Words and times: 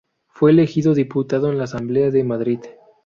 Fue 0.29 0.49
elegido 0.49 0.95
diputado 0.95 1.51
en 1.51 1.59
la 1.59 1.65
Asamblea 1.65 2.09
de 2.09 2.23
Madrid. 2.23 2.59